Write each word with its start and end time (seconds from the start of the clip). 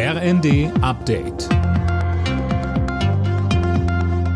RND 0.00 0.70
Update. 0.80 1.48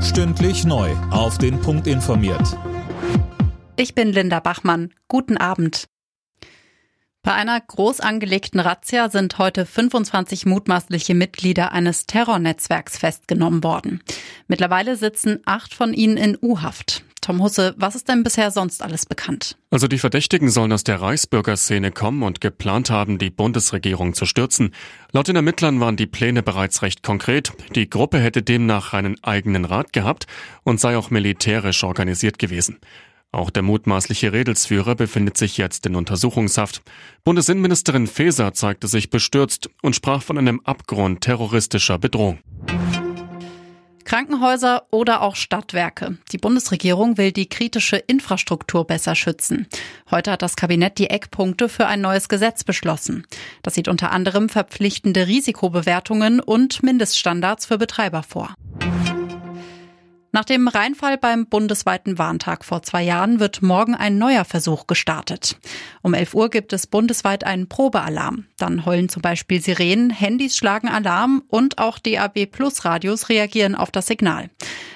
Stündlich 0.03 0.65
neu. 0.65 0.91
Auf 1.13 1.39
den 1.39 1.61
Punkt 1.61 1.87
informiert. 1.87 2.59
Ich 3.77 3.95
bin 3.95 4.09
Linda 4.09 4.41
Bachmann. 4.41 4.93
Guten 5.07 5.37
Abend. 5.37 5.87
Bei 7.23 7.33
einer 7.35 7.61
groß 7.61 8.01
angelegten 8.01 8.59
Razzia 8.59 9.09
sind 9.09 9.39
heute 9.39 9.65
25 9.65 10.47
mutmaßliche 10.47 11.15
Mitglieder 11.15 11.71
eines 11.71 12.07
Terrornetzwerks 12.09 12.99
festgenommen 12.99 13.63
worden. 13.63 14.03
Mittlerweile 14.49 14.97
sitzen 14.97 15.43
acht 15.47 15.75
von 15.75 15.95
ihnen 15.95 16.17
in 16.17 16.37
U-Haft. 16.43 17.05
Tom 17.23 17.41
Husse, 17.41 17.73
was 17.79 17.95
ist 17.95 18.09
denn 18.09 18.25
bisher 18.25 18.51
sonst 18.51 18.83
alles 18.83 19.07
bekannt? 19.07 19.57
Also 19.71 19.87
die 19.87 20.01
Verdächtigen 20.01 20.51
sollen 20.51 20.73
aus 20.73 20.83
der 20.83 21.01
Reichsbürgerszene 21.01 21.93
kommen 21.93 22.25
und 22.25 22.41
geplant 22.41 22.91
haben, 22.91 23.19
die 23.19 23.31
Bundesregierung 23.31 24.13
zu 24.15 24.27
stürzen. 24.27 24.75
Laut 25.13 25.29
den 25.29 25.37
Ermittlern 25.37 25.79
waren 25.79 25.97
die 25.97 26.09
Pläne 26.09 26.43
bereits 26.43 26.83
recht 26.83 27.05
konkret. 27.05 27.53
Die 27.77 27.89
Gruppe 27.89 28.19
hätte 28.19 28.43
demnach 28.43 28.93
einen 28.93 29.23
eigenen 29.23 29.65
Rat 29.65 29.93
gehabt 29.93 30.27
und 30.65 30.81
sei 30.81 30.97
auch 30.97 31.11
militärisch 31.11 31.85
organisiert 31.85 32.41
gewesen. 32.41 32.81
Auch 33.31 33.51
der 33.51 33.63
mutmaßliche 33.63 34.33
Redelsführer 34.33 34.97
befindet 34.97 35.39
sich 35.39 35.57
jetzt 35.57 35.87
in 35.87 35.95
Untersuchungshaft. 35.95 36.83
Bundesinnenministerin 37.25 38.09
Faeser 38.09 38.53
zeigte 38.53 38.89
sich 38.89 39.11
bestürzt 39.11 39.71
und 39.81 39.95
sprach 39.95 40.23
von 40.23 40.39
einem 40.39 40.61
Abgrund 40.65 41.23
terroristischer 41.23 41.99
Bedrohung. 41.99 42.41
Krankenhäuser 44.13 44.83
oder 44.91 45.23
auch 45.23 45.37
Stadtwerke. 45.37 46.19
Die 46.33 46.37
Bundesregierung 46.37 47.17
will 47.17 47.33
die 47.33 47.49
kritische 47.49 47.97
Infrastruktur 47.97 48.87
besser 48.87 49.15
schützen. 49.15 49.67
Heute 50.11 50.33
hat 50.33 50.43
das 50.43 50.55
Kabinett 50.55 50.99
die 50.99 51.09
Eckpunkte 51.09 51.71
für 51.71 51.87
ein 51.87 52.03
neues 52.03 52.29
Gesetz 52.29 52.63
beschlossen. 52.63 53.27
Das 53.63 53.73
sieht 53.73 53.89
unter 53.89 54.13
anderem 54.13 54.51
verpflichtende 54.51 55.29
Risikobewertungen 55.29 56.41
und 56.41 56.83
Mindeststandards 56.83 57.65
für 57.65 57.79
Betreiber 57.79 58.23
vor. 58.23 58.55
Nach 60.35 60.47
dem 60.47 60.67
Reinfall 60.67 61.19
beim 61.19 61.45
bundesweiten 61.45 62.17
Warntag 62.17 62.65
vor 62.65 62.83
zwei 62.83 63.03
Jahren 63.03 63.39
wird 63.39 63.61
morgen 63.61 63.95
ein 63.95 64.17
neuer 64.17 64.47
Versuch 64.47 64.87
gestartet. 64.87 65.59
Um 66.01 66.15
11 66.15 66.33
Uhr 66.33 66.49
gibt 66.49 66.73
es 66.73 66.87
bundesweit 66.87 67.45
einen 67.45 67.69
Probealarm. 67.69 68.47
Dann 68.57 68.87
heulen 68.87 69.11
zum 69.11 69.21
Beispiel 69.21 69.61
Sirenen, 69.61 70.09
Handys 70.09 70.57
schlagen 70.57 70.89
Alarm 70.89 71.43
und 71.49 71.77
auch 71.77 71.99
DAB 71.99 72.47
Plus 72.47 72.87
Radios 72.87 73.29
reagieren 73.29 73.75
auf 73.75 73.91
das 73.91 74.07
Signal. 74.07 74.49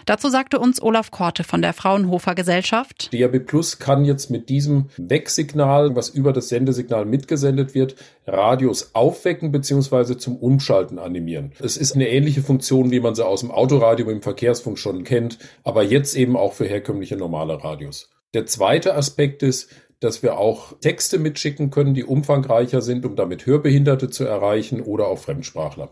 Dazu 0.07 0.29
sagte 0.29 0.61
uns 0.61 0.81
Olaf 0.81 1.11
Korte 1.11 1.43
von 1.43 1.62
der 1.62 1.73
Fraunhofer 1.73 2.37
Gesellschaft. 2.37 3.12
DAB 3.12 3.41
Plus 3.41 3.81
kann 3.81 4.05
jetzt 4.05 4.31
mit 4.31 4.49
diesem 4.49 4.87
Wegsignal, 4.97 5.97
was 5.97 6.11
über 6.11 6.33
das 6.33 6.49
Sendesignal 6.49 7.05
mitgesendet 7.05 7.75
wird, 7.75 7.97
Radios 8.25 8.95
aufwecken 8.95 9.51
bzw. 9.51 10.17
zum 10.17 10.37
Umschalten 10.37 11.01
animieren. 11.01 11.51
Es 11.59 11.77
ist 11.77 11.97
eine 11.97 12.09
ähnliche 12.09 12.43
Funktion, 12.43 12.93
wie 12.93 13.01
man 13.01 13.17
sie 13.17 13.27
aus 13.27 13.41
dem 13.41 13.51
Autoradio 13.51 14.09
im 14.09 14.23
Verkehrsfunk 14.23 14.79
schon 14.79 15.03
kennt, 15.03 15.39
aber 15.65 15.83
jetzt 15.83 16.15
eben 16.15 16.37
auch 16.37 16.53
für 16.53 16.67
herkömmliche 16.67 17.17
normale 17.17 17.65
Radios. 17.65 18.11
Der 18.33 18.47
zweite 18.47 18.95
Aspekt 18.95 19.43
ist, 19.43 19.71
dass 19.99 20.23
wir 20.23 20.39
auch 20.39 20.79
Texte 20.79 21.19
mitschicken 21.19 21.71
können, 21.71 21.95
die 21.95 22.05
umfangreicher 22.05 22.81
sind, 22.81 23.05
um 23.07 23.17
damit 23.17 23.45
Hörbehinderte 23.47 24.09
zu 24.09 24.25
erreichen 24.25 24.83
oder 24.83 25.09
auch 25.09 25.19
Fremdsprachler. 25.19 25.91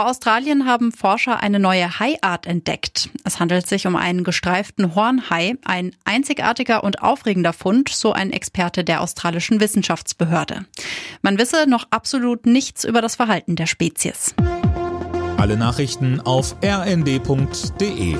Vor 0.00 0.08
Australien 0.08 0.64
haben 0.64 0.92
Forscher 0.92 1.40
eine 1.40 1.58
neue 1.58 2.00
Haiart 2.00 2.46
entdeckt. 2.46 3.10
Es 3.24 3.38
handelt 3.38 3.66
sich 3.66 3.86
um 3.86 3.96
einen 3.96 4.24
gestreiften 4.24 4.94
Hornhai, 4.94 5.58
ein 5.62 5.94
einzigartiger 6.06 6.84
und 6.84 7.02
aufregender 7.02 7.52
Fund, 7.52 7.90
so 7.90 8.14
ein 8.14 8.32
Experte 8.32 8.82
der 8.82 9.02
australischen 9.02 9.60
Wissenschaftsbehörde. 9.60 10.64
Man 11.20 11.38
wisse 11.38 11.68
noch 11.68 11.86
absolut 11.90 12.46
nichts 12.46 12.84
über 12.84 13.02
das 13.02 13.16
Verhalten 13.16 13.56
der 13.56 13.66
Spezies. 13.66 14.34
Alle 15.36 15.58
Nachrichten 15.58 16.18
auf 16.22 16.56
rnd.de 16.64 18.16